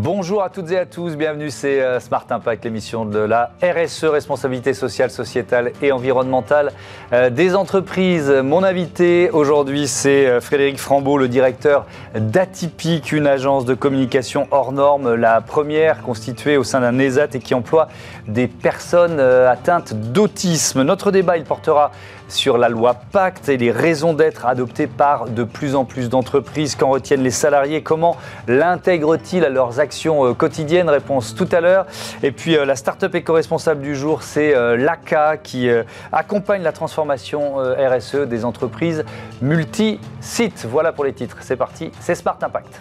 [0.00, 4.04] Bonjour à toutes et à tous, bienvenue, c'est euh, Smart Impact, l'émission de la RSE,
[4.04, 6.70] responsabilité sociale, sociétale et environnementale
[7.12, 8.30] euh, des entreprises.
[8.30, 14.70] Mon invité aujourd'hui, c'est euh, Frédéric Frambeau, le directeur d'Atypique, une agence de communication hors
[14.70, 17.88] norme, la première constituée au sein d'un ESAT et qui emploie
[18.28, 20.84] des personnes atteintes d'autisme.
[20.84, 21.90] Notre débat, il portera
[22.28, 26.76] sur la loi Pacte et les raisons d'être adoptées par de plus en plus d'entreprises.
[26.76, 27.82] Qu'en retiennent les salariés?
[27.82, 30.88] Comment l'intègrent-ils à leurs actions euh, quotidiennes?
[30.88, 31.86] Réponse tout à l'heure.
[32.22, 35.68] Et puis euh, la start-up éco-responsable du jour, c'est euh, l'ACA qui
[36.12, 39.04] accompagne la transformation RSE des entreprises
[39.42, 40.66] multi-sites.
[40.68, 41.38] Voilà pour les titres.
[41.40, 42.80] C'est parti, c'est Smart Impact.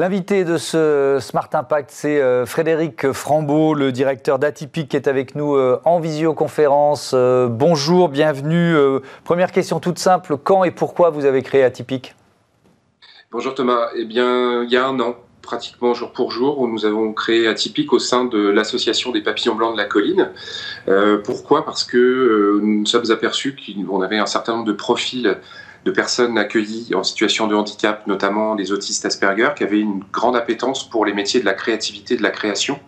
[0.00, 5.34] L'invité de ce Smart Impact, c'est euh, Frédéric Frambeau, le directeur d'Atypique, qui est avec
[5.34, 7.14] nous euh, en visioconférence.
[7.16, 8.76] Euh, bonjour, bienvenue.
[9.24, 12.14] Première question toute simple, quand et pourquoi vous avez créé Atypique?
[13.32, 13.88] Bonjour Thomas.
[13.96, 17.48] Eh bien, il y a un an, pratiquement jour pour jour, où nous avons créé
[17.48, 20.30] Atypique au sein de l'association des papillons blancs de la colline.
[21.24, 21.64] pourquoi?
[21.64, 25.36] Parce que nous nous sommes aperçus qu'on avait un certain nombre de profils
[25.88, 30.36] de personnes accueillies en situation de handicap, notamment les autistes Asperger, qui avaient une grande
[30.36, 32.78] appétence pour les métiers de la créativité, de la création,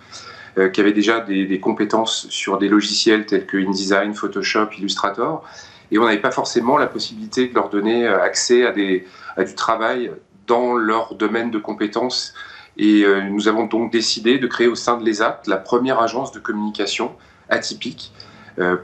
[0.58, 5.42] euh, qui avaient déjà des, compétences sur des logiciels tels que InDesign, Photoshop, Illustrator,
[5.90, 9.06] et on n'avait pas forcément la possibilité de leur donner euh, accès à, des,
[9.38, 10.12] du travail
[10.46, 12.34] dans leur domaine de compétences.
[12.76, 16.32] Et euh, nous avons donc décidé de créer au sein de l'ESAT la première agence
[16.32, 17.12] de communication
[17.48, 18.12] atypique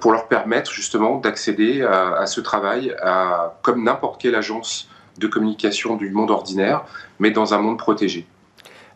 [0.00, 2.94] pour leur permettre justement d'accéder à, ce travail
[3.62, 4.88] comme n'importe quelle agence
[5.18, 6.84] de communication du monde ordinaire,
[7.18, 8.26] mais dans un monde protégé.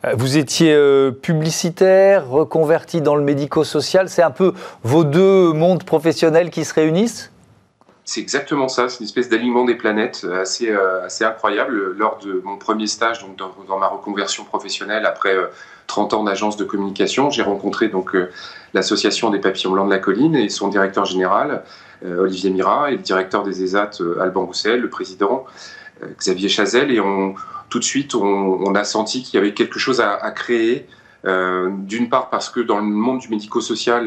[0.05, 4.08] Euh, vous étiez euh, publicitaire, reconverti dans le médico-social.
[4.08, 7.31] C'est un peu vos deux mondes professionnels qui se réunissent?
[8.11, 11.95] C'est exactement ça, c'est une espèce d'alignement des planètes assez, assez incroyable.
[11.96, 13.36] Lors de mon premier stage, donc
[13.67, 15.36] dans, ma reconversion professionnelle, après
[15.86, 18.17] 30 ans d'agence de communication, j'ai rencontré donc
[18.74, 21.62] l'association des papillons blancs de la colline et son directeur général,
[22.05, 25.45] euh, Olivier Mira, et le directeur des ESAT, euh, Alban Roussel, le président,
[26.02, 26.90] euh, Xavier Chazelle.
[26.90, 27.34] Et on,
[27.68, 30.86] tout de suite, on, a senti qu'il y avait quelque chose à, créer.
[31.25, 34.05] D'une part parce que dans le monde du médico-social,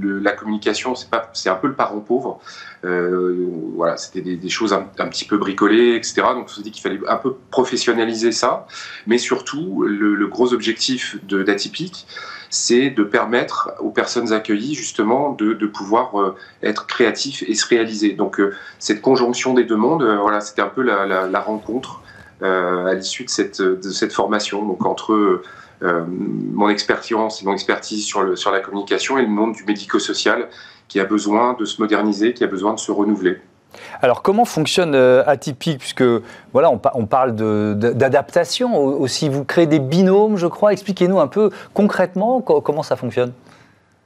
[0.00, 2.40] la communication, c'est un peu le parent pauvre.
[2.82, 6.22] voilà, c'était des, choses un, petit peu bricolées, etc.
[6.34, 8.66] Donc on se dit qu'il fallait un peu professionnaliser ça.
[9.06, 12.06] Mais surtout, le, gros objectif d'Atypique,
[12.54, 18.12] c'est de permettre aux personnes accueillies justement de, pouvoir euh, être créatifs et se réaliser.
[18.12, 22.00] Donc euh, cette conjonction des deux mondes, euh, voilà, c'était un peu la, rencontre
[22.40, 24.64] à l'issue de cette, de cette formation.
[24.64, 25.42] Donc entre
[25.84, 30.48] mon expérience et mon expertise sur, le, sur la communication et le monde du médico-social
[30.88, 33.38] qui a besoin de se moderniser, qui a besoin de se renouveler.
[34.02, 35.78] Alors comment fonctionne euh, Atypique?
[35.78, 36.04] Puisque
[36.52, 39.28] voilà, on, parle d'adaptation aussi.
[39.28, 40.72] Vous créez des binômes, je crois.
[40.72, 43.32] Expliquez-nous un peu concrètement comment ça fonctionne.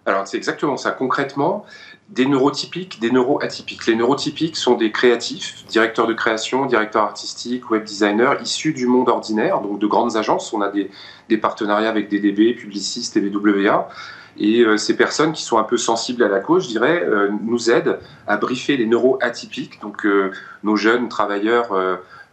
[0.06, 0.92] Alors c'est exactement ça.
[0.92, 1.66] Concrètement,
[2.08, 3.86] des neurotypiques, des neuroatypiques.
[3.86, 9.08] Les neurotypiques sont des créatifs, directeurs de création, directeurs artistiques, web designers, issus du monde
[9.08, 10.52] ordinaire, donc de grandes agences.
[10.52, 13.88] On a des, partenariats avec DDB, Publicis, TVWA.
[14.40, 17.28] Et euh, ces personnes qui sont un peu sensibles à la cause, je dirais, euh,
[17.42, 20.30] nous aident à briefer les neuroatypiques, donc euh,
[20.62, 21.70] nos jeunes travailleurs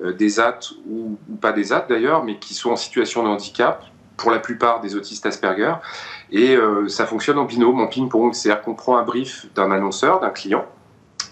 [0.01, 3.83] des AT ou, pas des AT d'ailleurs, mais qui sont en situation de handicap,
[4.17, 5.73] pour la plupart des autistes Asperger.
[6.31, 10.29] Et ça fonctionne en binôme, en ping-pong, c'est-à-dire qu'on prend un brief d'un annonceur, d'un
[10.29, 10.65] client,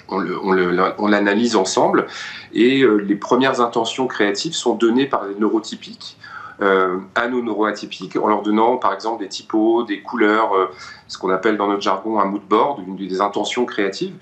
[0.09, 2.07] on l'analyse ensemble,
[2.53, 6.17] et les premières intentions créatives sont données par les neurotypiques
[6.61, 10.67] euh, à nos neuroatypiques en leur donnant par exemple des typos, des couleurs, euh,
[11.07, 14.13] ce qu'on appelle dans notre jargon un mood board, des intentions créatives.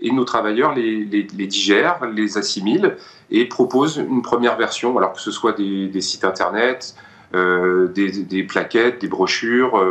[0.00, 2.96] Et nos travailleurs les, digèrent, les assimilent
[3.30, 6.94] et proposent une première version, alors que ce soit des, sites internet,
[7.34, 9.82] euh, des, plaquettes, des brochures,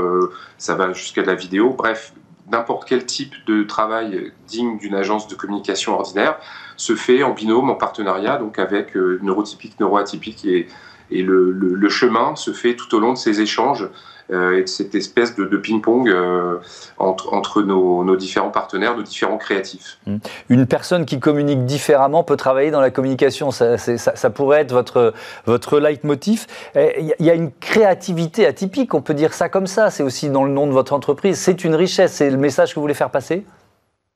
[0.58, 2.14] ça va jusqu'à de la vidéo, bref,
[2.52, 6.37] n'importe quel type de travail digne d'une agence de communication ordinaire
[6.78, 10.67] se fait en binôme, en partenariat, donc avec neurotypique, neuroatypique et
[11.11, 13.87] et le, chemin se fait tout au long de ces échanges
[14.31, 16.57] euh, et de cette espèce de, ping-pong euh,
[16.97, 19.99] entre, nos, différents partenaires, nos différents créatifs.
[20.07, 20.17] Mmh.
[20.49, 23.52] Une personne qui communique différemment peut travailler dans la communication.
[23.52, 25.13] Ça, ça, pourrait être votre,
[25.46, 26.47] votre leitmotiv.
[26.75, 29.91] Il y a une créativité atypique, on peut dire ça comme ça.
[29.91, 31.37] C'est aussi dans le nom de votre entreprise.
[31.37, 32.13] C'est une richesse.
[32.13, 33.46] C'est le message que vous voulez faire passer?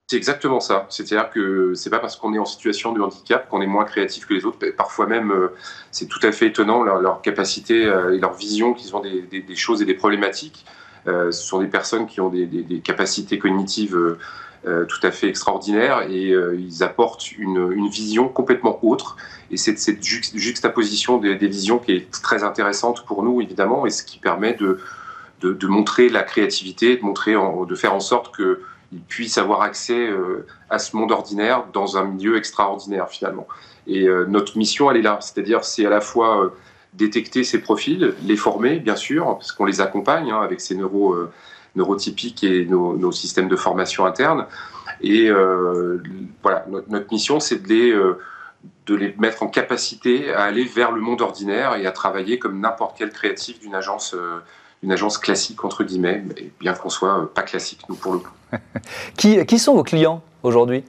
[0.10, 0.88] C'est exactement ça.
[0.90, 4.26] C'est-à-dire que c'est pas parce qu'on est en situation de handicap qu'on est moins créatif
[4.26, 4.58] que les autres.
[4.76, 5.50] Parfois même, euh,
[5.92, 9.84] c'est tout à fait étonnant leur, capacité euh, et leur vision qu'ils ont des, choses
[9.84, 10.66] et des problématiques.
[11.06, 14.18] Euh, ce sont des personnes qui ont des, capacités cognitives
[14.66, 19.16] tout à fait extraordinaires et ils apportent une, vision complètement autre.
[19.52, 24.04] Et c'est cette juxtaposition des, visions qui est très intéressante pour nous, évidemment, et ce
[24.04, 24.80] qui permet de,
[25.68, 28.36] montrer la créativité, de, montrer de faire en sorte
[28.90, 30.10] qu'ils puissent avoir accès
[30.70, 33.48] à ce monde ordinaire dans un milieu extraordinaire, finalement.
[33.88, 35.20] Et notre mission, elle est là.
[35.22, 36.52] C'est-à-dire, c'est à la fois
[36.94, 41.14] détecter ces profils, les former, bien sûr, parce qu'on les accompagne hein, avec ces neuro,
[41.14, 41.32] euh,
[41.76, 44.46] neurotypiques et nos, systèmes de formation interne.
[45.02, 46.02] Et euh,
[46.42, 48.20] voilà, notre, mission, c'est de les, euh,
[48.88, 52.60] de les mettre en capacité à aller vers le monde ordinaire et à travailler comme
[52.60, 54.16] n'importe quel créatif d'une agence,
[54.82, 56.24] une agence classique, entre guillemets,
[56.60, 58.32] bien qu'on soit pas classique, nous, pour le coup.
[59.18, 60.84] qui, qui sont vos clients aujourd'hui?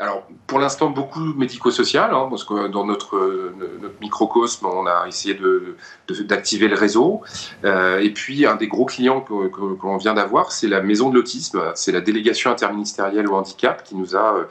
[0.00, 3.52] Alors, pour l'instant, beaucoup médico-social, hein, parce que dans notre,
[3.82, 5.36] notre, microcosme, on a essayé
[6.20, 7.22] d'activer de, le réseau.
[7.64, 11.60] Euh, et puis, un des gros clients qu'on vient d'avoir, c'est la Maison de l'Autisme,
[11.74, 14.46] c'est la délégation interministérielle au handicap qui nous a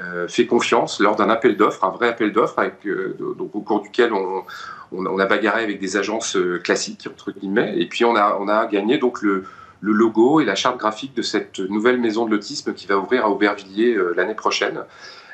[0.00, 4.12] euh, fait confiance lors d'un appel d'offres, un vrai appel d'offres, euh, au cours duquel
[4.12, 9.22] on, a bagarré avec des agences classiques, entre guillemets, et puis on a, gagné donc
[9.22, 9.44] le
[9.80, 13.30] logo et la charte graphique de cette nouvelle maison de l'autisme qui va ouvrir à
[13.30, 14.84] Aubervilliers euh, l'année prochaine.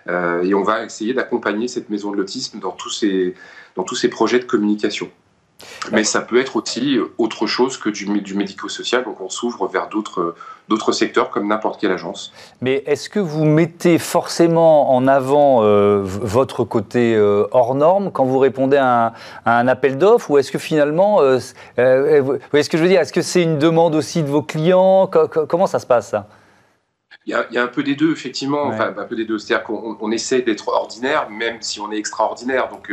[0.09, 3.35] Euh, et on va essayer d'accompagner cette maison de l'autisme dans tous ces,
[3.75, 5.11] dans tous ces projets de communication.
[5.93, 9.89] Mais ça peut être aussi autre chose que du, du médico-social, donc on s'ouvre vers
[9.89, 12.33] d'autres secteurs comme n'importe quelle agence.
[12.61, 18.25] Mais est-ce que vous mettez forcément en avant euh, votre côté euh, hors norme quand
[18.25, 19.15] vous répondez à
[19.47, 20.31] un, appel d'offres?
[20.31, 21.41] Ou est-ce que finalement, euh,
[22.21, 24.43] vous voyez ce que je veux dire, est-ce que c'est une demande aussi de vos
[24.43, 25.07] clients?
[25.07, 26.29] Comment ça se passe ça?
[27.25, 29.39] Il y, a, un peu des deux, effectivement, enfin un peu des deux.
[29.39, 32.69] C'est-à-dire qu'on essaie d'être ordinaire, même si on est extraordinaire.
[32.69, 32.93] Donc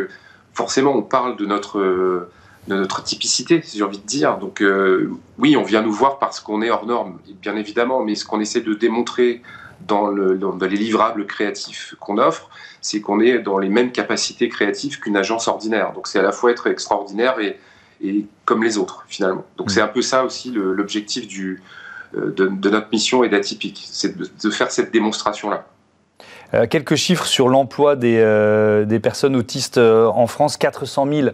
[0.53, 2.29] forcément, on parle de notre
[2.67, 4.37] de notre typicité, si j'ai envie de dire.
[4.37, 8.15] Donc euh, oui, on vient nous voir parce qu'on est hors norme, bien évidemment, mais
[8.15, 9.41] ce qu'on essaie de démontrer
[9.87, 12.49] dans, le, dans les livrables créatifs qu'on offre,
[12.81, 15.91] c'est qu'on est dans les mêmes capacités créatives qu'une agence ordinaire.
[15.93, 17.59] Donc c'est à la fois être extraordinaire et,
[18.01, 19.45] et comme les autres, finalement.
[19.57, 21.61] Donc c'est un peu ça aussi l'objectif du,
[22.15, 25.67] euh, de, de, notre mission et d'Atypique, c'est de, de faire cette démonstration-là.
[26.53, 30.57] Euh, quelques chiffres sur l'emploi des, euh, des, personnes autistes euh, en France.
[30.57, 31.29] 400 000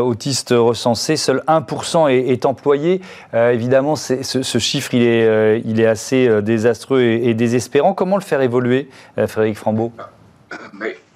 [0.00, 3.00] autistes recensés, seul 1% est, employé.
[3.32, 7.94] évidemment, ce, chiffre, il est, il est assez désastreux et, désespérant.
[7.94, 9.92] Comment le faire évoluer, Frédéric Frambeau?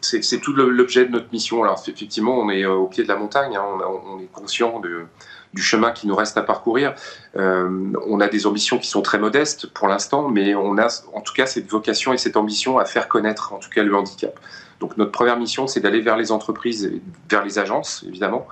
[0.01, 1.63] C'est tout l'objet de notre mission.
[1.63, 3.65] Alors effectivement, on est au pied de la montagne, hein.
[4.07, 5.07] on, est conscient de,
[5.55, 6.95] du chemin qui nous reste à parcourir.
[7.37, 11.21] Euh, on a des ambitions qui sont très modestes pour l'instant, mais on a en
[11.21, 14.39] tout cas cette vocation et cette ambition à faire connaître en tout cas le handicap.
[14.81, 16.93] Donc notre première mission, c'est d'aller vers les entreprises,
[17.31, 18.47] vers les agences évidemment,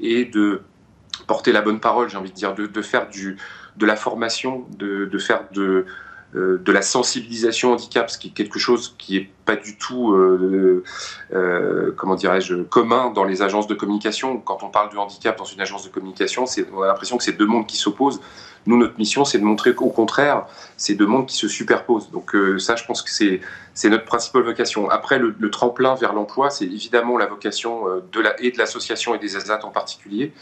[0.00, 0.62] et de
[1.26, 3.36] porter la bonne parole, j'ai envie de dire, de, faire du,
[3.76, 5.86] de la formation, de, faire de,
[6.34, 10.84] de la sensibilisation handicap, ce qui est quelque chose qui est pas du tout, euh,
[11.34, 14.38] euh, comment dirais-je, commun dans les agences de communication.
[14.38, 17.32] Quand on parle de handicap dans une agence de communication, on a l'impression que c'est
[17.32, 18.20] deux mondes qui s'opposent.
[18.66, 20.46] Nous, notre mission, c'est de montrer qu'au contraire,
[20.76, 22.10] c'est deux mondes qui se superposent.
[22.12, 24.88] Donc ça, je pense que c'est notre principale vocation.
[24.88, 29.18] Après, le, tremplin vers l'emploi, c'est évidemment la vocation de la, et de l'association et
[29.18, 30.32] des ASAT en particulier.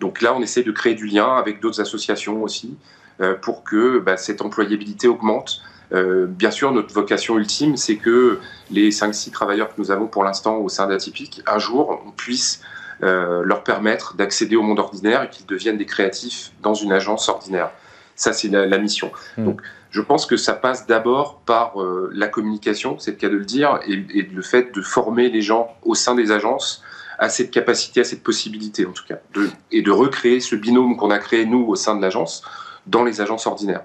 [0.00, 2.76] Donc là, on essaie de créer du lien avec d'autres associations aussi.
[3.20, 5.60] Euh, pour que bah, cette employabilité augmente.
[5.92, 8.38] Euh, bien sûr, notre vocation ultime, c'est que
[8.70, 12.62] les 5-6 travailleurs que nous avons pour l'instant au sein d'Atypique, un jour, on puisse
[13.02, 17.28] euh, leur permettre d'accéder au monde ordinaire et qu'ils deviennent des créatifs dans une agence
[17.28, 17.70] ordinaire.
[18.16, 19.12] Ça, c'est la, mission.
[19.36, 19.44] Mmh.
[19.44, 19.60] Donc,
[19.90, 21.74] je pense que ça passe d'abord par
[22.12, 25.42] la communication, c'est le cas de le dire, et, et, le fait de former les
[25.42, 26.82] gens au sein des agences
[27.18, 30.96] à cette capacité, à cette possibilité en tout cas, de, et de recréer ce binôme
[30.96, 32.42] qu'on a créé nous au sein de l'agence
[32.90, 33.84] dans les agences ordinaires.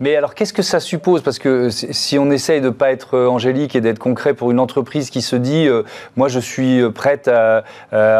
[0.00, 1.22] Mais alors, qu'est-ce que ça suppose?
[1.22, 4.50] Parce que si on essaye de ne pas être euh, angélique et d'être concret pour
[4.50, 5.82] une entreprise qui se dit euh,
[6.16, 7.64] moi, je suis euh, prête à,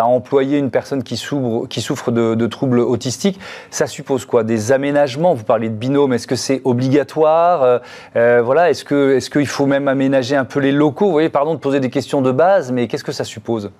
[0.04, 3.38] employer une personne qui souffre, qui souffre de, troubles autistiques,
[3.70, 4.44] ça suppose quoi?
[4.44, 5.34] Des aménagements?
[5.34, 7.80] Vous parlez de binôme, est-ce que c'est obligatoire?
[8.14, 11.06] Voilà, est-ce qu'il est qu'il faut même aménager un peu les locaux?
[11.06, 13.70] Vous voyez, pardon de poser des questions de base, mais qu'est-ce que ça suppose?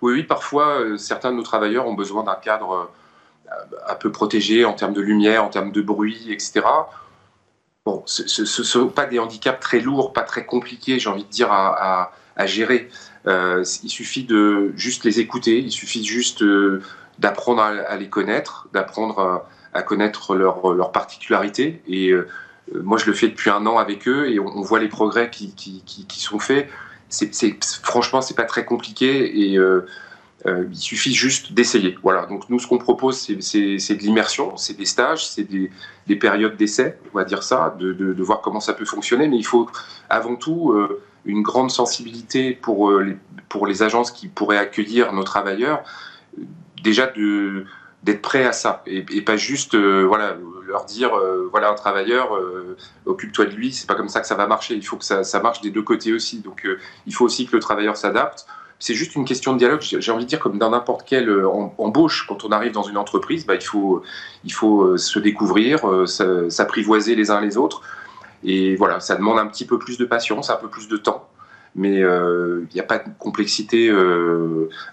[0.00, 2.88] Oui, oui, parfois, certains de nos travailleurs ont besoin d'un cadre
[3.88, 6.62] un peu protégés en termes de lumière, en termes de bruit, etc.
[7.84, 11.30] Bon, ce ne sont pas des handicaps très lourds, pas très compliqués, j'ai envie de
[11.30, 12.12] dire, à,
[12.44, 12.90] gérer.
[13.26, 16.82] Euh, il suffit de juste les écouter, il suffit juste euh,
[17.18, 21.82] d'apprendre à, les connaître, d'apprendre à, connaître leurs leur particularités.
[21.88, 22.28] Et euh,
[22.74, 25.54] moi, je le fais depuis un an avec eux et on, voit les progrès qui,
[25.54, 26.68] qui, qui, sont faits.
[27.08, 27.32] C'est,
[27.82, 29.56] franchement, c'est pas très compliqué
[30.46, 31.98] Euh, il suffit juste d'essayer.
[32.02, 32.26] Voilà.
[32.26, 35.70] Donc nous, ce qu'on propose, c'est de l'immersion, c'est des stages, c'est des,
[36.16, 39.26] périodes d'essai, on va dire ça, de, voir comment ça peut fonctionner.
[39.28, 39.68] Mais il faut
[40.08, 43.16] avant tout euh, une grande sensibilité pour, euh, les,
[43.48, 45.82] pour les agences qui pourraient accueillir nos travailleurs.
[46.84, 47.10] Déjà
[48.04, 50.36] d'être prêt à ça et, pas juste voilà
[50.68, 51.10] leur dire
[51.50, 52.38] voilà un travailleur
[53.04, 55.24] occupe-toi de lui c'est pas comme ça que ça va marcher il faut que ça,
[55.24, 56.64] ça marche des deux côtés aussi donc
[57.06, 58.46] il faut aussi que le travailleur s'adapte
[58.78, 59.80] c'est juste une question de dialogue.
[59.80, 62.96] J'ai envie de dire, comme dans n'importe quelle euh, embauche, quand on arrive dans une
[62.96, 64.02] entreprise, bah, il, faut,
[64.44, 66.06] il faut euh, se découvrir, euh,
[66.48, 67.82] s'apprivoiser les uns les autres.
[68.44, 71.28] Et voilà, ça demande un petit peu plus de patience, un peu plus de temps,
[71.74, 73.92] mais il n'y a pas de complexité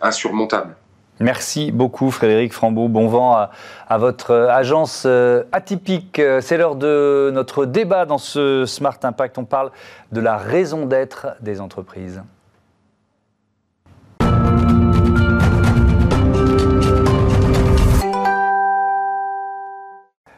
[0.02, 0.76] insurmontable.
[1.20, 2.88] Merci beaucoup Frédéric Frambeau.
[2.88, 3.52] Bon vent à,
[3.88, 5.06] à votre agence
[5.52, 6.20] atypique.
[6.42, 9.38] C'est l'heure de notre débat dans ce Smart Impact.
[9.38, 9.70] On parle
[10.12, 12.24] de la raison d'être des entreprises.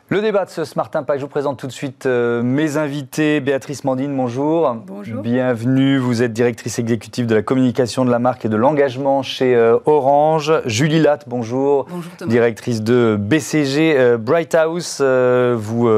[0.09, 3.41] Le débat de ce Smart Impact, je vous présente tout de suite euh, mes invités.
[3.41, 4.73] Béatrice Mandine, bonjour.
[4.87, 5.21] Bonjour.
[5.21, 9.53] Bienvenue, vous êtes directrice exécutive de la communication de la marque et de l'engagement chez
[9.53, 10.61] euh, Orange.
[10.63, 11.87] Julie Latte, bonjour.
[11.89, 12.31] Bonjour Thomas.
[12.31, 15.01] Directrice de BCG euh, Bright House.
[15.01, 15.89] vous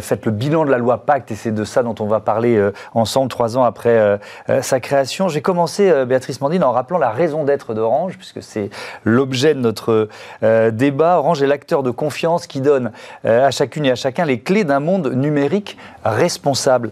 [0.00, 2.62] faites le bilan de la loi Pacte et c'est de ça dont on va parler
[2.92, 4.20] ensemble trois ans après
[4.60, 5.28] sa création.
[5.28, 8.68] J'ai commencé, Béatrice Mandine, en rappelant la raison d'être d'Orange, puisque c'est
[9.04, 10.08] l'objet de notre
[10.42, 11.18] débat.
[11.18, 12.92] Orange est l'acteur de confiance qui donne
[13.44, 16.90] à chacune et à chacun les clés d'un monde numérique responsable.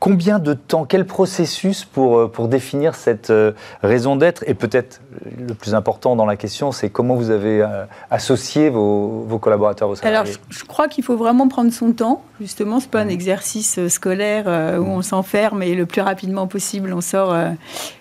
[0.00, 3.50] Combien de temps, quel processus pour, euh, pour définir cette euh,
[3.82, 5.00] raison d'être Et peut-être
[5.36, 9.88] le plus important dans la question, c'est comment vous avez euh, associé vos, vos, collaborateurs,
[9.88, 10.30] vos salariés?
[10.30, 12.22] Alors, je, crois qu'il faut vraiment prendre son temps.
[12.40, 13.10] Justement, ce n'est pas un mmh.
[13.10, 14.46] exercice scolaire
[14.78, 14.88] où mmh.
[14.88, 17.36] on s'enferme et le plus rapidement possible, on sort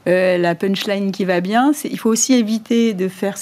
[0.05, 1.71] la punchline qui va bien.
[1.83, 3.37] Il faut aussi éviter de faire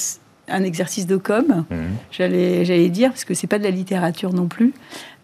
[0.47, 1.77] un exercice de com, mhm.
[2.11, 4.73] j'allais dire, parce que c'est pas de la littérature non plus.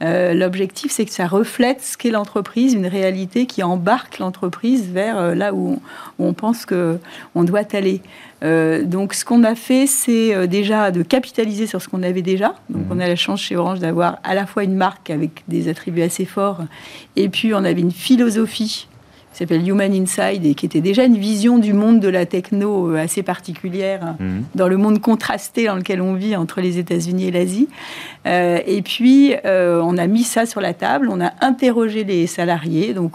[0.03, 5.17] Euh, l'objectif, c'est que ça reflète ce qu'est l'entreprise, une réalité qui embarque l'entreprise vers
[5.17, 5.79] euh, là où
[6.17, 6.97] on, pense que
[7.35, 8.01] on doit aller.
[8.43, 12.55] Euh, donc, ce qu'on a fait, c'est déjà de capitaliser sur ce qu'on avait déjà.
[12.69, 15.67] Donc, on a la chance chez Orange d'avoir à la fois une marque avec des
[15.67, 16.61] attributs assez forts,
[17.15, 18.87] et puis on avait une philosophie
[19.41, 23.03] s'appelle Human Inside et qui était déjà une vision du monde de la techno euh,
[23.03, 24.43] assez particulière mhm.
[24.55, 27.67] dans le monde contrasté dans lequel on vit entre les États-Unis et l'Asie.
[28.27, 32.27] Euh, et puis, euh, on a mis ça sur la table, on a interrogé les
[32.27, 32.93] salariés.
[32.93, 33.13] Donc,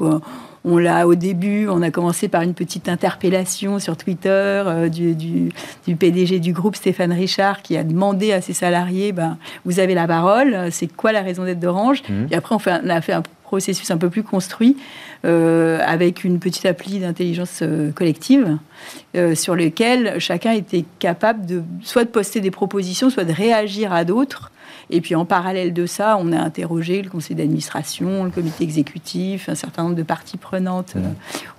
[0.64, 5.96] on l'a au début, on a commencé par une petite interpellation sur Twitter du, du,
[5.96, 10.08] PDG du groupe Stéphane Richard qui a demandé à ses salariés ben, Vous avez la
[10.08, 12.02] parole, c'est quoi la raison d'être d'Orange?
[12.08, 12.28] Mhm.
[12.32, 14.76] Et après, on, fait, on, a fait un processus un peu plus construit
[15.24, 18.58] euh, avec une petite appli d'intelligence euh, collective
[19.14, 23.92] euh, sur lequel chacun était capable de soit de poster des propositions, soit de réagir
[23.92, 24.50] à d'autres.
[24.90, 29.48] Et puis en parallèle de ça, on a interrogé le conseil d'administration, le comité exécutif,
[29.48, 31.00] un certain nombre de parties prenantes mmh.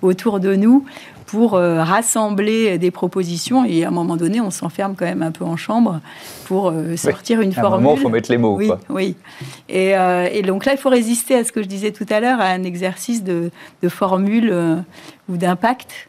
[0.02, 0.84] autour de nous
[1.28, 3.64] pour euh, rassembler des propositions.
[3.64, 6.00] Et à un moment donné, on s'enferme quand même un peu en chambre
[6.46, 7.72] pour euh, sortir une formule.
[7.72, 8.56] À un moment, il faut mettre les mots.
[8.56, 9.14] Oui, oui.
[9.70, 12.40] Euh, et, donc là, il faut résister à ce que je disais tout à l'heure,
[12.40, 13.50] à un exercice de,
[13.82, 14.82] de formule
[15.28, 16.08] ou d'impact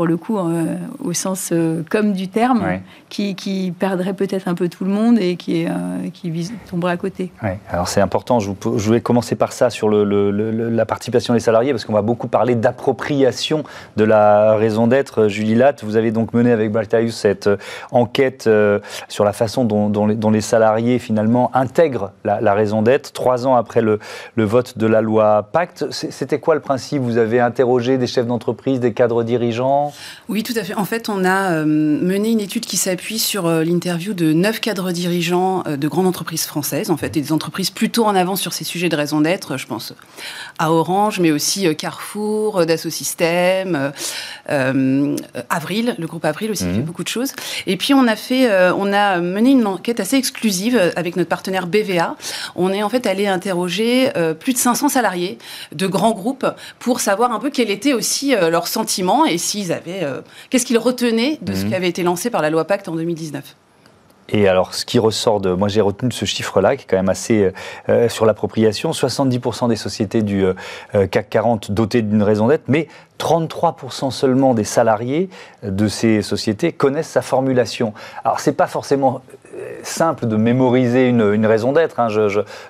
[0.00, 2.64] pour le coup, euh, au sens euh, comme du terme,
[3.10, 7.30] qui, perdrait peut-être un peu tout le monde et qui, euh, qui tomberait à côté.
[7.68, 10.30] Alors c'est important, je, voulais commencer par ça sur le,
[10.70, 13.62] la participation des salariés, parce qu'on va beaucoup parler d'appropriation
[13.98, 15.28] de la raison d'être.
[15.28, 17.50] Julie Latte, vous avez donc mené avec Baltaïus cette
[17.90, 18.48] enquête
[19.08, 23.82] sur la façon dont, les, salariés finalement intègrent la, la raison d'être, trois ans après
[23.82, 23.98] le,
[24.38, 25.84] vote de la loi Pacte.
[25.90, 27.02] C'était quoi le principe?
[27.02, 29.89] Vous avez interrogé des chefs d'entreprise, des cadres dirigeants?
[30.28, 30.74] Oui, tout à fait.
[30.74, 34.60] En fait, on a euh, mené une étude qui s'appuie sur euh, l'interview de neuf
[34.60, 38.40] cadres dirigeants euh, de grandes entreprises françaises, en fait, et des entreprises plutôt en avance
[38.40, 39.56] sur ces sujets de raison d'être.
[39.56, 39.92] Je pense
[40.58, 43.92] à Orange, mais aussi Carrefour, Dassault Systèmes,
[44.48, 46.74] Avril, le groupe Avril aussi mmh.
[46.74, 47.32] fait beaucoup de choses.
[47.66, 51.66] Et puis, on a fait, on a mené une enquête assez exclusive avec notre partenaire
[51.66, 52.16] BVA.
[52.54, 55.38] On est en fait allé interroger plus de 500 salariés
[55.72, 56.46] de grands groupes
[56.78, 61.38] pour savoir un peu quel était aussi leur sentiment et s'ils euh, qu'est-ce qu'ils retenaient
[61.42, 61.68] de ce mhm.
[61.68, 63.56] qui avait été lancé par la loi Pacte en 2019
[64.32, 65.50] et alors, ce qui ressort de.
[65.50, 67.42] Moi, j'ai retenu de ce chiffre-là, qui est quand même assez.
[67.42, 67.52] Euh,
[67.88, 70.44] euh, sur l'appropriation 70% des sociétés du
[70.92, 72.86] CAC 40 dotées d'une raison d'être, mais
[73.18, 75.30] 33% seulement des salariés
[75.64, 77.92] de ces sociétés connaissent sa formulation.
[78.24, 79.20] Alors, c'est pas forcément
[79.82, 82.08] simple de mémoriser une, raison d'être, hein,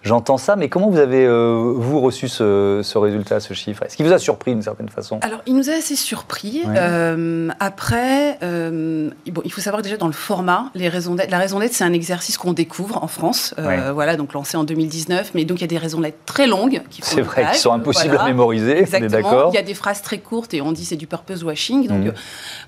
[0.02, 3.82] j'entends ça, mais comment vous avez, euh, vous, reçu ce, résultat, ce chiffre?
[3.82, 5.18] Est-ce qu'il vous a surpris d'une certaine façon?
[5.22, 6.62] Alors, il nous a assez surpris.
[6.66, 11.58] Euh, après, bon, il faut savoir que déjà dans le format, les raisons la raison
[11.58, 15.58] d'être, c'est un exercice qu'on découvre en France, voilà, donc lancé en 2019, mais donc
[15.58, 16.82] il y a des raisons d'être très longues.
[17.02, 19.50] C'est vrai, qui sont impossibles à mémoriser, Exactement.
[19.50, 21.88] Il y a des phrases très courtes et on dit c'est du purpose washing.
[21.88, 22.12] Donc, mmh.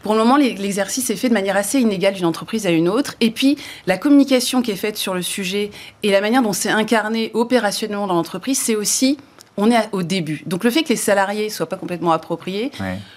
[0.03, 3.15] pour le moment, l'exercice est fait de manière assez inégale d'une entreprise à une autre.
[3.21, 5.71] Et puis, la communication qui est faite sur le sujet
[6.03, 9.17] et la manière dont c'est incarné opérationnellement dans l'entreprise, c'est aussi
[9.57, 10.43] on est au début.
[10.47, 12.73] Donc le fait que les salariés soient pas complètement appropriés,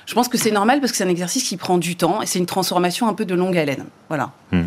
[0.06, 2.28] je pense que c'est normal parce que c'est un exercice qui prend du temps et
[2.28, 3.86] c'est une transformation un peu de longue haleine.
[4.10, 4.32] Voilà.
[4.52, 4.62] Mmh.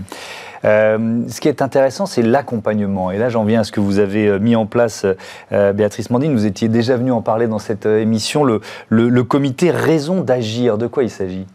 [0.64, 3.12] Euh, ce qui est intéressant, c'est l'accompagnement.
[3.12, 5.06] Et là, j'en viens à ce que vous avez euh, mis en place,
[5.52, 6.32] euh, Béatrice Mandine.
[6.32, 10.76] Vous étiez déjà venu en parler dans cette émission, le, le comité Raison d'agir.
[10.76, 11.46] De quoi il s'agit?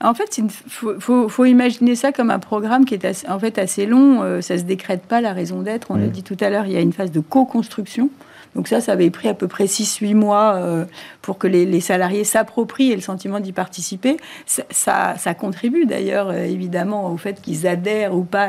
[0.00, 3.84] En fait, il faut, imaginer ça comme un programme qui est assez, en fait assez
[3.84, 4.22] long.
[4.22, 5.90] Euh, ça ne se décrète pas la raison d'être.
[5.90, 8.08] On l'a dit tout à l'heure, il y a une phase de co-construction.
[8.54, 10.84] Donc ça, ça avait pris à peu près 6-8 mois euh,
[11.20, 14.18] pour que les, salariés s'approprient le sentiment d'y participer.
[14.46, 18.44] Ça, ça, contribue d'ailleurs euh, évidemment au fait qu'ils adhèrent ou pas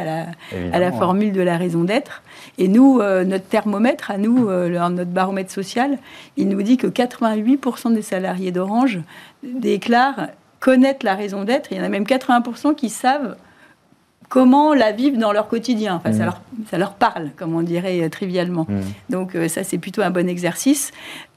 [0.72, 2.22] à la, formule de la raison d'être.
[2.60, 5.98] Et nous, notre thermomètre, à nous, notre baromètre social,
[6.38, 9.00] il nous dit que 88% des salariés d'Orange
[9.44, 10.28] déclarent
[10.60, 11.72] connaître la raison d'être.
[11.72, 13.36] Il y en a même 80% qui savent
[14.30, 15.96] comment la vivent dans leur quotidien.
[15.96, 16.26] Enfin, ça, mmh.
[16.26, 18.66] leur, ça, leur, parle, comme on dirait euh, trivialement.
[18.70, 18.80] Mmh.
[19.10, 20.92] Donc euh, ça, c'est plutôt un bon exercice.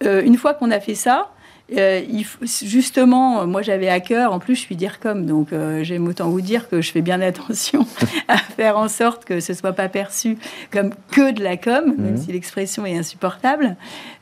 [0.04, 1.30] Euh, une fois qu'on a fait ça,
[1.76, 2.02] euh,
[2.42, 6.28] justement, moi j'avais à cœur, en plus je suis dire comme, donc euh, j'aime autant
[6.28, 7.86] vous dire que je fais bien attention
[8.28, 10.36] à faire en sorte que ce soit pas perçu
[10.70, 12.16] comme que de la com, même mhm.
[12.18, 13.76] si l'expression est insupportable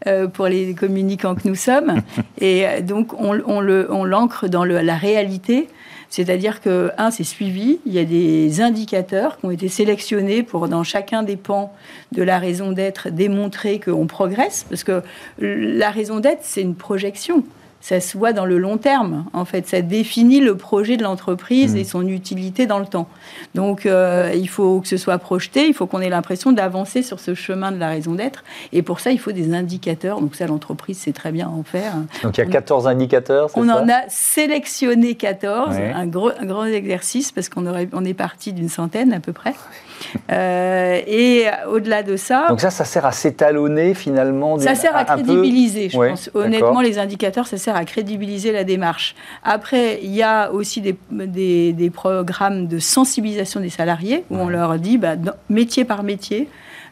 [0.07, 1.97] euh, pour les communicants que nous sommes.
[2.41, 3.33] Et donc on,
[4.05, 5.69] l'ancre dans la réalité
[6.11, 10.69] c'est-à-dire que, un, c'est suivi, il y a des indicateurs qui ont été sélectionnés pour,
[10.69, 11.73] dans chacun des pans
[12.13, 15.03] de la raison d'être, démontrer qu'on progresse, parce que
[15.39, 17.45] la raison d'être, c'est une projection
[17.81, 19.25] ça se voit dans le long terme.
[19.33, 21.85] En fait, ça définit le projet de l'entreprise et mmh.
[21.85, 23.09] son utilité dans le temps.
[23.55, 27.21] Donc, euh, il faut que ce soit projeté, il faut qu'on ait l'impression d'avancer sur
[27.21, 28.45] ce chemin de la raison d'être.
[28.73, 30.21] Et pour ça, il faut des indicateurs.
[30.21, 31.95] Donc, ça, l'entreprise sait très bien en faire.
[32.23, 36.65] Donc, il y a 14 indicateurs, On en a sélectionné 14, un, gros, un grand
[36.65, 39.55] exercice, parce qu'on on est parti d'une centaine à peu près.
[40.31, 42.47] Euh, et au-delà de ça.
[42.49, 44.59] Donc ça, ça sert à s'étalonner finalement.
[44.59, 46.31] Ça sert à crédibiliser, je pense.
[46.35, 49.15] Honnêtement, les indicateurs, ça sert à crédibiliser la démarche.
[49.43, 50.97] Après, il y a aussi des,
[51.73, 55.17] des, programmes de sensibilisation des salariés où on leur dit, bah,
[55.49, 56.49] métier par métier,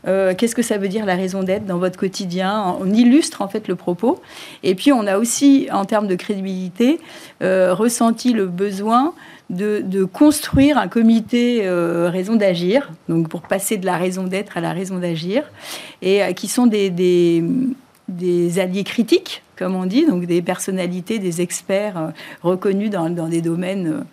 [0.07, 2.77] euh, qu'est-ce que ça veut dire la raison d'être dans votre quotidien?
[2.81, 4.21] On illustre en fait le propos.
[4.63, 7.01] Et puis on a aussi, en termes de crédibilité,
[7.43, 9.15] euh, ressenti le besoin
[9.51, 14.61] de, construire un comité euh, raison d'agir, donc pour passer de la raison d'être à
[14.61, 15.45] la raison d'agir,
[16.03, 21.41] et euh, qui sont des, des, alliés critiques, comme on dit, donc des personnalités, des
[21.41, 22.09] experts euh,
[22.43, 24.05] reconnus dans, des domaines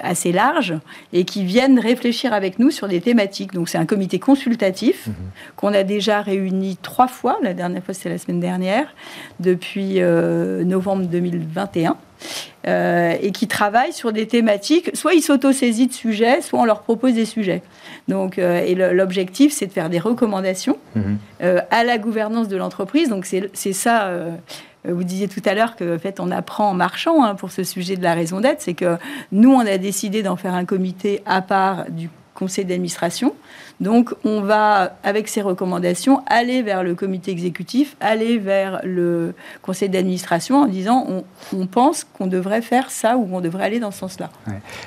[0.00, 0.74] assez larges,
[1.12, 3.52] et qui viennent réfléchir avec nous sur des thématiques.
[3.52, 5.12] Donc c'est un comité consultatif mmh
[5.56, 8.94] qu'on a déjà réuni trois fois, la dernière fois c'était la semaine dernière,
[9.40, 10.00] depuis
[10.64, 11.96] novembre 2021.
[12.66, 14.90] Euh, et qui travaillent sur des thématiques.
[14.94, 17.62] Soit ils s'auto-saisissent de sujets, soit on leur propose des sujets.
[18.08, 21.18] Donc, euh, et l'objectif, c'est de faire des recommandations mhm.
[21.42, 23.08] euh, à la gouvernance de l'entreprise.
[23.08, 24.10] Donc, c'est ça.
[24.84, 27.96] vous disiez tout à l'heure que fait, on apprend en marchant hein, pour ce sujet
[27.96, 28.60] de la raison d'être.
[28.60, 28.96] C'est que
[29.32, 33.34] nous, on a décidé d'en faire un comité à part du conseil d'administration.
[33.80, 39.88] Donc, on va, avec ces recommandations, aller vers le comité exécutif, aller vers le conseil
[39.88, 41.24] d'administration en disant on,
[41.56, 44.30] on pense qu'on devrait faire ça ou on devrait aller dans ce sens-là.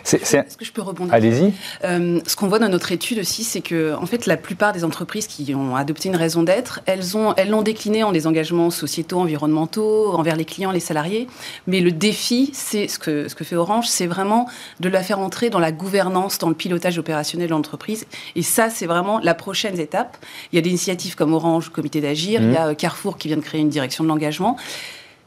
[0.06, 1.14] Est-ce que je peux rebondir?
[1.14, 1.54] Allez-y.
[1.84, 4.84] Euh, ce qu'on voit dans notre étude aussi, c'est que, en fait, la plupart des
[4.84, 8.70] entreprises qui ont adopté une raison d'être, elles ont, elles l'ont décliné en des engagements
[8.70, 11.28] sociétaux, environnementaux, envers les clients, les salariés.
[11.68, 14.50] Mais le défi, c'est ce que, ce que fait Orange, c'est vraiment
[14.80, 18.06] de la faire entrer dans la gouvernance, dans le pilotage opérationnel de l'entreprise.
[18.36, 20.18] Et ça, c'est vraiment la prochaine étape.
[20.52, 22.76] Il y a des initiatives comme Orange, Comité d'agir, il y a mmh.
[22.76, 24.58] Carrefour qui vient de créer une direction de l'engagement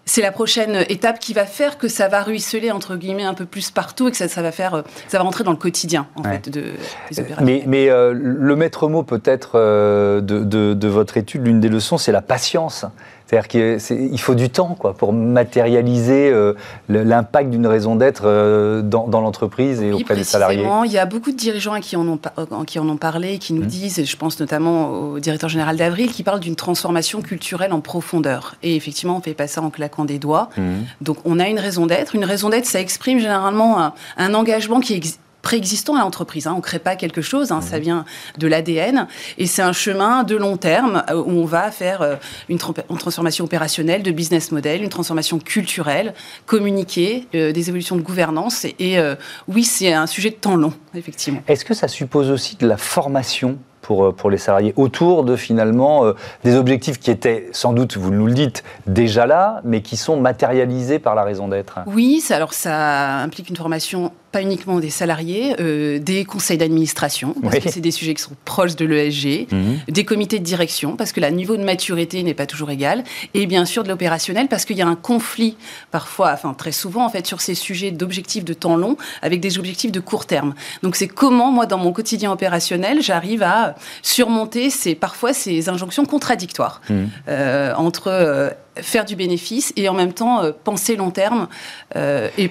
[0.07, 3.47] c'est la prochaine étape qui va faire que ça va ruisseler entre guillemets un peu
[3.47, 6.49] plus partout et que ça, va faire, ça va rentrer dans le quotidien en fait
[6.49, 6.64] de,
[7.11, 7.45] des opérations.
[7.45, 11.99] Mais, mais euh, le maître mot peut-être euh, de, de, votre étude, l'une des leçons,
[11.99, 12.85] c'est la patience.
[13.27, 16.53] C'est-à-dire qu'il faut du temps quoi, pour matérialiser euh,
[16.89, 20.67] l'impact d'une raison d'être euh, dans, l'entreprise et auprès des salariés.
[20.85, 22.19] Il y a beaucoup de dirigeants qui en ont,
[22.67, 23.67] qui en ont parlé, qui nous mmh.
[23.67, 27.81] disent, et je pense notamment au directeur général d'Avril, qui parle d'une transformation culturelle en
[27.81, 28.57] profondeur.
[28.63, 30.51] Et effectivement, on ne fait pas ça en claquant des doigts.
[30.57, 30.63] Mmh.
[31.01, 32.15] Donc on a une raison d'être.
[32.15, 36.46] Une raison d'être, ça exprime généralement un, engagement qui, préexistant à l'entreprise.
[36.46, 36.52] Hein.
[36.54, 38.04] On ne crée pas quelque chose, hein, ça vient
[38.38, 39.07] de l'ADN.
[39.38, 44.11] Et c'est un chemin de long terme où on va faire une, transformation opérationnelle, de
[44.11, 46.14] business model, une transformation culturelle,
[46.46, 48.64] communiquer, des évolutions de gouvernance.
[48.78, 48.98] Et,
[49.46, 51.42] oui, c'est un sujet de temps long, effectivement.
[51.46, 55.37] Est-ce que ça suppose aussi de la formation pour, euh, pour les salariés autour de
[55.37, 59.83] finalement euh, des objectifs qui étaient sans doute, vous nous le dites, déjà là, mais
[59.83, 61.80] qui sont matérialisés par la raison d'être?
[61.87, 67.61] Oui, alors ça implique une formation pas uniquement des salariés, euh, des conseils d'administration, parce
[67.61, 69.79] que c'est des sujets qui sont proches de l'ESG, mhm.
[69.87, 73.47] des comités de direction, parce que le niveau de maturité n'est pas toujours égal, et
[73.47, 75.57] bien sûr de l'opérationnel, parce qu'il y a un conflit
[75.92, 79.57] parfois, enfin très souvent en fait, sur ces sujets d'objectifs de temps long avec des
[79.57, 80.55] objectifs de court terme.
[80.83, 86.07] Donc c'est comment moi dans mon quotidien opérationnel j'arrive à surmonter ces, parfois ces injonctions
[86.07, 87.09] contradictoires mhm.
[87.29, 91.47] euh, entre euh, faire du bénéfice et en même temps penser long terme
[91.94, 92.51] et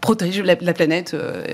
[0.00, 1.14] protéger la, planète.
[1.14, 1.44] Euh,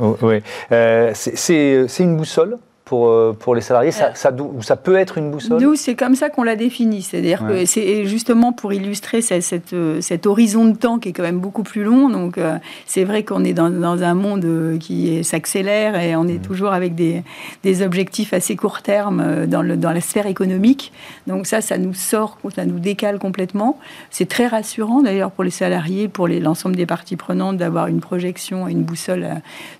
[0.00, 0.42] oh, oui,
[0.72, 2.58] euh, c'est une boussole
[2.88, 5.60] pour, euh, pour les salariés ça, ça, ça, peut être une boussole?
[5.60, 7.02] Nous, c'est comme ça qu'on l'a défini.
[7.02, 11.38] C'est-à-dire que c'est justement pour illustrer cette, cet horizon de temps qui est quand même
[11.38, 12.08] beaucoup plus long.
[12.08, 16.26] Donc, euh, c'est vrai qu'on est dans, dans, un monde euh, qui s'accélère et on
[16.26, 16.48] est mmh.
[16.48, 17.22] toujours avec des,
[17.62, 20.90] des, objectifs assez court terme dans, le, dans la sphère économique.
[21.26, 23.78] Donc, ça, ça nous sort, ça nous décale complètement.
[24.10, 28.66] C'est très rassurant d'ailleurs pour les salariés, pour l'ensemble des parties prenantes, d'avoir une projection,
[28.66, 29.26] une boussole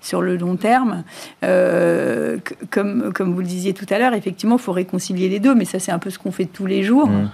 [0.01, 1.03] sur le long terme.
[1.41, 5.65] comme comme, vous le disiez tout à l'heure, effectivement, il faut réconcilier les deux, mais
[5.65, 7.07] ça, c'est un peu ce qu'on fait tous les jours.
[7.07, 7.29] Mm.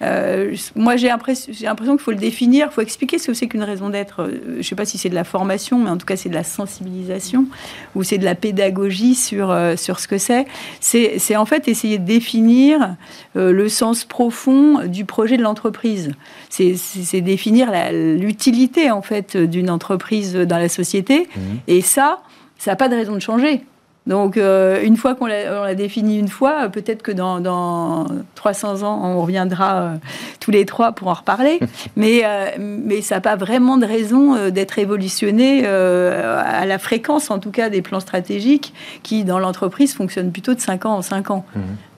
[0.00, 3.62] Euh, moi, j'ai l'impression qu'il faut le définir, il faut expliquer ce que c'est qu'une
[3.62, 4.22] raison d'être.
[4.22, 6.28] Euh, je ne sais pas si c'est de la formation, mais en tout cas, c'est
[6.28, 7.46] de la sensibilisation
[7.94, 10.46] ou c'est de la pédagogie sur, euh, sur ce que c'est.
[10.80, 12.96] C'est en fait essayer de définir
[13.34, 16.12] le sens profond du projet de l'entreprise.
[16.48, 21.28] C'est définir l'utilité, en fait, d'une entreprise dans la société.
[21.34, 21.40] Mm.
[21.66, 22.20] Et ça,
[22.58, 23.64] ça n'a pas de raison de changer.
[24.06, 28.06] Donc, euh, une fois qu'on l'a défini une fois, peut-être que dans,
[28.36, 29.96] 300 ans, on reviendra euh,
[30.40, 31.60] tous les trois pour en reparler.
[31.96, 37.38] mais, euh, mais ça n'a pas vraiment de raison d'être évolutionné à la fréquence, en
[37.38, 41.30] tout cas, des plans stratégiques qui, dans l'entreprise, fonctionnent plutôt de 5 ans en 5
[41.30, 41.44] ans.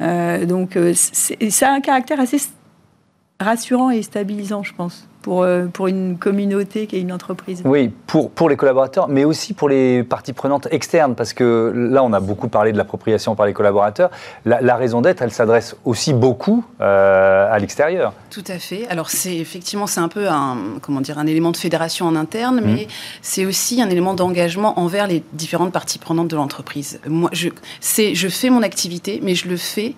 [0.01, 0.45] Mmh.
[0.47, 2.39] donc, ça a un caractère assez
[3.41, 7.63] rassurant et stabilisant, je pense pour, euh, pour une communauté qui est une entreprise.
[7.65, 12.03] Oui, pour, pour les collaborateurs, mais aussi pour les parties prenantes externes, parce que là,
[12.03, 14.11] on a beaucoup parlé de l'appropriation par les collaborateurs.
[14.45, 18.15] La, raison d'être, elle s'adresse aussi beaucoup euh, à l'extérieur.
[18.31, 18.87] Tout à fait.
[18.89, 22.61] Alors, c'est effectivement, c'est un peu un, comment dire, un élément de fédération en interne,
[22.65, 22.93] mais mmh.
[23.21, 27.01] c'est aussi un élément d'engagement envers les différentes parties prenantes de l'entreprise.
[27.07, 27.49] Moi, je,
[27.81, 29.95] je fais mon activité, mais je le fais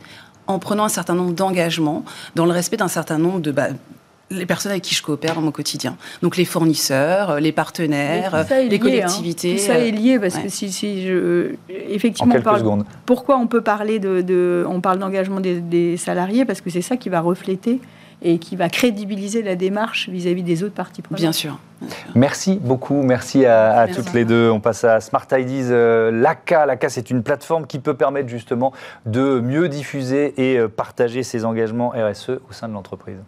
[0.47, 3.69] en prenant un certain nombre d'engagements, dans le respect d'un certain nombre de, bah,
[4.33, 5.97] les personnes avec qui je coopère dans mon quotidien.
[6.23, 8.79] Donc les fournisseurs, les partenaires, les hein.
[8.79, 9.57] collectivités.
[9.57, 12.35] Tout ça est lié parce que si, si je, effectivement,
[13.07, 16.45] pourquoi on peut parler de, on parle d'engagement des, salariés?
[16.45, 17.81] Parce que c'est ça qui va refléter
[18.23, 21.21] et qui va crédibiliser la démarche vis-à-vis des autres parties prenantes.
[21.21, 21.59] Bien sûr.
[22.15, 24.51] Merci beaucoup, merci à, toutes les deux.
[24.51, 25.71] On passe à Smart IDs.
[25.71, 28.73] Euh, L'ACA, l'ACA c'est une plateforme qui peut permettre justement
[29.07, 33.19] de mieux diffuser et euh, partager ses engagements RSE au sein de l'entreprise.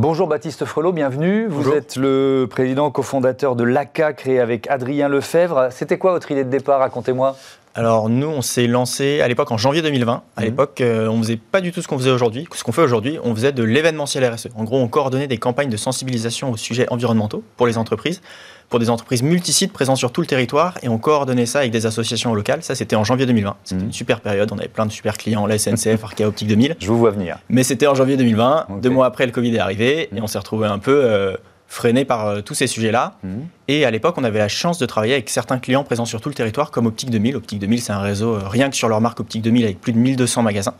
[0.00, 1.48] Bonjour Baptiste Frelot, bienvenue.
[1.48, 5.70] Vous êtes le président cofondateur de l'ACA créé avec Adrien Lefebvre.
[5.72, 6.78] C'était quoi votre idée de départ?
[6.78, 7.36] Racontez-moi.
[7.78, 10.24] Alors nous, on s'est lancé à l'époque en janvier 2020.
[10.34, 10.46] À mhm.
[10.46, 12.48] l'époque, euh, on faisait pas du tout ce qu'on faisait aujourd'hui.
[12.52, 14.48] Ce qu'on fait aujourd'hui, on faisait de l'événementiel RSE.
[14.56, 18.20] En gros, on coordonnait des campagnes de sensibilisation aux sujets environnementaux pour les entreprises
[18.68, 21.86] pour des entreprises multisites présentes sur tout le territoire et on coordonnait ça avec des
[21.86, 22.62] associations locales.
[22.62, 23.56] Ça, c'était en janvier 2020.
[23.64, 24.50] C'était une super période.
[24.52, 26.76] On avait plein de super clients, la SNCF, Arkea Optique 2000.
[26.80, 27.38] Je vous vois venir.
[27.48, 28.66] Mais c'était en janvier 2020.
[28.82, 31.36] Deux mois après, le Covid est arrivé et on s'est retrouvé un peu euh,
[31.68, 33.18] freiné par euh, tous ces sujets-là.
[33.22, 33.46] Mhm.
[33.68, 36.30] Et à l'époque, on avait la chance de travailler avec certains clients présents sur tout
[36.30, 37.36] le territoire, comme Optique 2000.
[37.36, 39.92] Optique 2000, c'est un réseau, euh, rien que sur leur marque Optique 2000, avec plus
[39.92, 40.74] de 1200 magasins.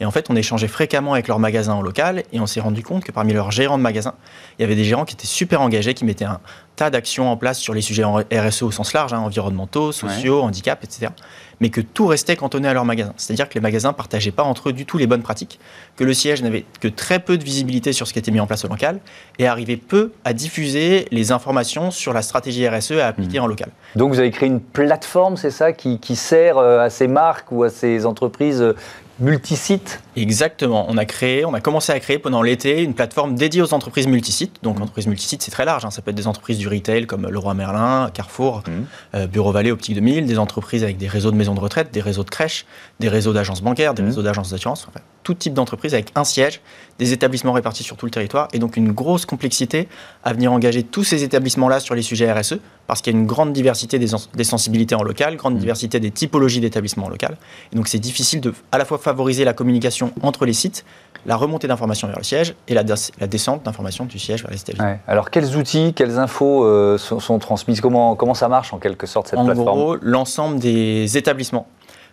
[0.00, 2.82] Et en fait, on échangeait fréquemment avec leurs magasins en local, et on s'est rendu
[2.82, 4.14] compte que parmi leurs gérants de magasins,
[4.58, 6.40] il y avait des gérants qui étaient super engagés, qui mettaient un
[6.76, 10.84] tas d'actions en place sur les sujets RSE au sens large, hein, environnementaux, sociaux, handicap,
[10.84, 11.10] etc
[11.60, 13.12] mais que tout restait cantonné à leur magasin.
[13.16, 15.58] C'est-à-dire que les magasins partageaient pas entre eux du tout les bonnes pratiques,
[15.96, 18.46] que le siège n'avait que très peu de visibilité sur ce qui était mis en
[18.46, 19.00] place au local
[19.38, 23.42] et arrivait peu à diffuser les informations sur la stratégie RSE à appliquer mmh.
[23.42, 23.68] en local.
[23.96, 27.64] Donc vous avez créé une plateforme, c'est ça, qui, sert euh, à ces marques ou
[27.64, 28.76] à ces entreprises euh,
[29.18, 30.00] multisites?
[30.16, 30.86] Exactement.
[30.88, 34.06] On a créé, on a commencé à créer pendant l'été une plateforme dédiée aux entreprises
[34.06, 34.58] multisites.
[34.62, 35.84] Donc, entreprises multisites, c'est très large.
[35.84, 35.90] Hein.
[35.90, 38.70] Ça peut être des entreprises du retail comme Leroy Merlin, Carrefour, mmh.
[39.16, 42.00] euh, Bureau Vallée, Optique 2000, des entreprises avec des réseaux de maisons de retraite, des
[42.00, 42.66] réseaux de crèches,
[43.00, 44.06] des réseaux d'agences bancaires, des mmh.
[44.06, 44.86] réseaux d'agences d'assurance.
[44.88, 46.60] Enfin, tout type d'entreprise avec un siège,
[46.98, 49.88] des établissements répartis sur tout le territoire et donc une grosse complexité
[50.22, 53.26] à venir engager tous ces établissements-là sur les sujets RSE parce qu'il y a une
[53.26, 55.58] grande diversité des, sensibilités en local, grande mmh.
[55.58, 57.36] diversité des typologies d'établissements en local.
[57.72, 60.84] Et donc c'est difficile de à la fois favoriser la communication entre les sites,
[61.26, 64.98] la remontée d'informations vers le siège et la, descente d'informations du siège vers les établissements.
[65.06, 67.80] Alors quels outils, quelles infos euh, sont, transmises?
[67.80, 69.68] Comment, comment ça marche en quelque sorte cette plateforme?
[69.68, 71.66] En gros, l'ensemble des établissements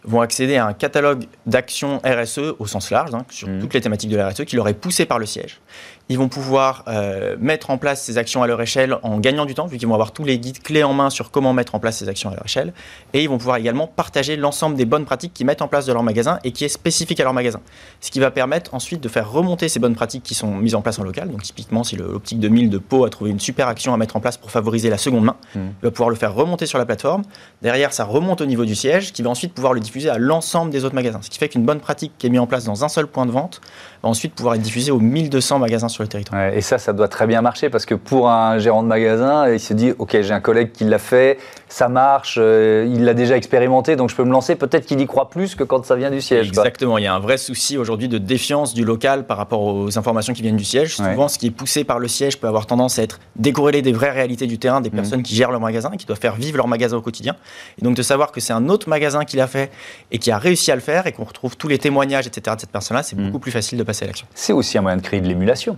[0.04, 3.60] vont accéder à un catalogue d'actions RSE au sens large, hein, sur mmh.
[3.60, 5.60] toutes les thématiques de la RSE, qui leur est poussé par le siège.
[6.10, 9.54] Ils vont pouvoir euh, mettre en place ces actions à leur échelle en gagnant du
[9.54, 11.80] temps, vu qu'ils vont avoir tous les guides clés en main sur comment mettre en
[11.80, 12.74] place ces actions à leur échelle.
[13.14, 15.94] Et ils vont pouvoir également partager l'ensemble des bonnes pratiques qu'ils mettent en place de
[15.94, 17.60] leur magasin et qui est spécifique à leur magasin.
[18.00, 20.82] Ce qui va permettre ensuite de faire remonter ces bonnes pratiques qui sont mises en
[20.82, 21.30] place en local.
[21.30, 24.20] Donc typiquement, si l'optique 2000 de Pau a trouvé une super action à mettre en
[24.20, 25.60] place pour favoriser la seconde main, mmh.
[25.60, 27.24] il va pouvoir le faire remonter sur la plateforme.
[27.62, 30.72] Derrière, ça remonte au niveau du siège, qui va ensuite pouvoir le diffuser à l'ensemble
[30.72, 31.22] des autres magasins.
[31.22, 33.26] Ce qui fait qu'une bonne pratique qui est mise en place dans un seul point
[33.26, 33.62] de vente
[34.04, 36.54] va ensuite pouvoir être diffusée aux 1200 magasins sur le territoire.
[36.54, 39.60] et ça, ça doit très bien marcher parce que pour un gérant de magasin, il
[39.60, 41.38] se dit Ok, j'ai un collègue qui l'a fait,
[41.70, 44.56] ça marche, euh, il l'a déjà expérimenté, donc je peux me lancer.
[44.56, 46.48] Peut-être qu'il y croit plus que quand ça vient du siège.
[46.48, 49.98] Exactement, il y a un vrai souci aujourd'hui de défiance du local par rapport aux
[49.98, 50.96] informations qui viennent du siège.
[50.96, 53.94] Souvent, ce qui est poussé par le siège peut avoir tendance à être décorrélé des
[53.94, 54.94] vraies réalités du terrain, des mmh.
[54.94, 57.36] personnes qui gèrent leur magasin, qui doivent faire vivre leur magasin au quotidien.
[57.80, 59.72] Et donc de savoir que c'est un autre magasin qui l'a fait
[60.12, 62.62] et qui a réussi à le faire et qu'on retrouve tous les témoignages, etc., de
[62.62, 63.26] cette personne-là, c'est mmh.
[63.26, 64.28] beaucoup plus facile de passer à l'action.
[64.34, 65.78] C'est aussi un moyen de créer de l'émulation.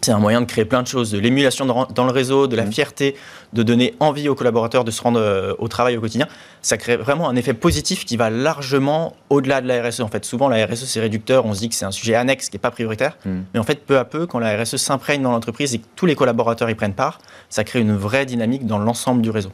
[0.00, 2.66] C'est un moyen de créer plein de choses, de l'émulation dans le réseau, de la
[2.66, 2.72] mmh.
[2.72, 3.16] fierté,
[3.54, 6.28] de donner envie aux collaborateurs de se rendre euh, au travail au quotidien.
[6.64, 10.00] Ça crée vraiment un effet positif qui va largement au-delà de la RSE.
[10.00, 11.44] En fait, souvent, la RSE, c'est réducteur.
[11.44, 13.18] On se dit que c'est un sujet annexe qui n'est pas prioritaire.
[13.26, 13.40] Mmh.
[13.52, 16.06] Mais en fait, peu à peu, quand la RSE s'imprègne dans l'entreprise et que tous
[16.06, 17.18] les collaborateurs y prennent part,
[17.50, 19.50] ça crée une vraie dynamique dans l'ensemble du réseau.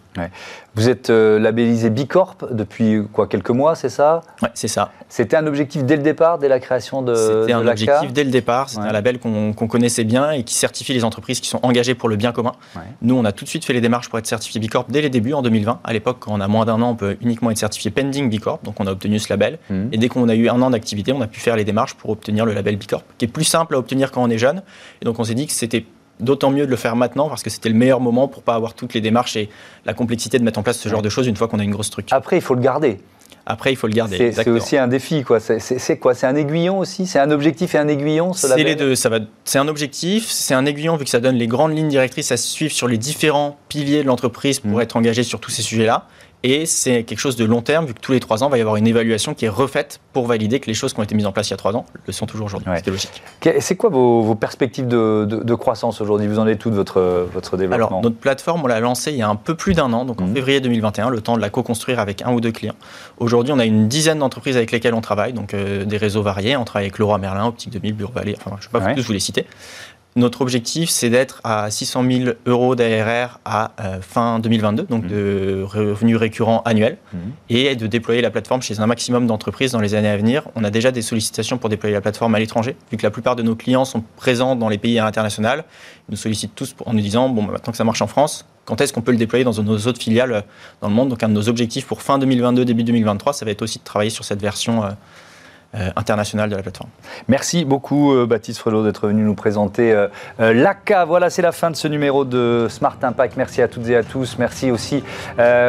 [0.77, 4.23] Vous êtes euh, labellisé Bicorp depuis quoi, quelques mois, c'est ça?
[4.41, 4.93] Oui, c'est ça.
[5.09, 8.31] C'était un objectif dès le départ, dès la création de C'était un objectif dès le
[8.31, 8.69] départ.
[8.69, 12.09] C'est un label qu'on connaissait bien et qui certifie les entreprises qui sont engagées pour
[12.09, 12.53] le bien commun.
[13.03, 15.11] Nous, on a tout de suite fait les démarches pour être certifié Bicorp dès les
[15.11, 15.81] débuts, en 2020.
[15.83, 18.79] À l'époque, quand on a moins d'un an, peut uniquement être certifié pending Bicorp, donc
[18.79, 19.59] on a obtenu ce label.
[19.71, 19.89] Mhm.
[19.93, 22.11] Et dès qu'on a eu un an d'activité, on a pu faire les démarches pour
[22.11, 24.63] obtenir le label Bicorp, qui est plus simple à obtenir quand on est jeune.
[25.01, 25.87] Et donc on s'est dit que c'était
[26.21, 28.75] d'autant mieux de le faire maintenant parce que c'était le meilleur moment pour pas avoir
[28.75, 29.49] toutes les démarches et
[29.87, 31.71] la complexité de mettre en place ce genre de choses une fois qu'on a une
[31.71, 32.15] grosse structure.
[32.15, 32.99] Après, il faut le garder.
[33.47, 34.33] Après, il faut le garder.
[34.33, 35.41] C'est aussi un défi, quoi.
[35.41, 36.15] C'est quoi?
[36.15, 37.07] C'est un aiguillon aussi?
[37.07, 38.95] C'est un objectif et un aiguillon C'est les deux.
[38.95, 39.19] Ça va.
[39.45, 42.37] C'est un objectif, c'est un aiguillon vu que ça donne les grandes lignes directrices à
[42.37, 44.83] suivre sur les différents piliers de l'entreprise pour mmh.
[44.83, 46.07] être engagé sur tous ces sujets-là.
[46.43, 48.59] Et c'est quelque chose de long terme, vu que tous les trois ans, il va
[48.59, 51.15] y avoir une évaluation qui est refaite pour valider que les choses qui ont été
[51.15, 52.71] mises en place il y a trois ans le sont toujours aujourd'hui.
[52.77, 53.23] C'était logique.
[53.61, 56.27] C'est quoi vos, perspectives de, croissance aujourd'hui?
[56.29, 57.87] Vous en êtes tout de votre, votre développement?
[57.89, 60.21] Alors, notre plateforme, on l'a lancée il y a un peu plus d'un an, donc
[60.21, 60.35] en mmh.
[60.35, 62.77] février 2021, le temps de la co-construire avec un ou deux clients.
[63.19, 66.57] Aujourd'hui, on a une dizaine d'entreprises avec lesquelles on travaille, donc euh, des réseaux variés.
[66.57, 69.07] On travaille avec Leroy Merlin, Optique 2000, Bureau Vallée, enfin, je ne vais pas tous
[69.07, 69.47] vous les citer.
[70.17, 75.09] Notre objectif, c'est d'être à 600 000 euros d'ARR à euh, fin 2022, donc mmh.
[75.09, 77.19] de revenus récurrents annuels, mmh.
[77.49, 80.49] et de déployer la plateforme chez un maximum d'entreprises dans les années à venir.
[80.57, 83.37] On a déjà des sollicitations pour déployer la plateforme à l'étranger, vu que la plupart
[83.37, 85.49] de nos clients sont présents dans les pays internationaux.
[85.49, 88.47] Ils nous sollicitent tous en nous disant, bon, bah, maintenant que ça marche en France,
[88.65, 90.41] quand est-ce qu'on peut le déployer dans nos autres filiales euh,
[90.81, 91.09] dans le monde?
[91.09, 93.85] Donc un de nos objectifs pour fin 2022, début 2023, ça va être aussi de
[93.85, 94.91] travailler sur cette version euh,
[95.77, 96.91] euh, international de la plateforme.
[97.29, 101.05] Merci beaucoup euh, Baptiste Frelot d'être venu nous présenter euh, l'ACA.
[101.05, 103.37] Voilà, c'est la fin de ce numéro de Smart Impact.
[103.37, 104.37] Merci à toutes et à tous.
[104.37, 105.05] Merci aussi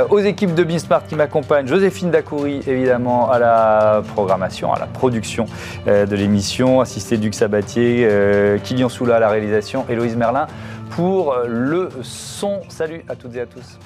[0.10, 1.68] aux équipes de BeSmart qui m'accompagnent.
[1.68, 5.46] Joséphine Dacoury, évidemment, à la programmation, à la production
[5.86, 8.08] de l'émission, assistée Duc Sabatier,
[8.64, 10.48] Kylian Soula à la réalisation, Héloïse Merlin
[10.90, 12.62] pour le son.
[12.70, 13.78] Salut à toutes et à tous.